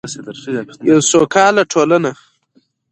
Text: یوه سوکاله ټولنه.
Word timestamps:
یوه 0.89 1.01
سوکاله 1.11 1.63
ټولنه. 1.71 2.11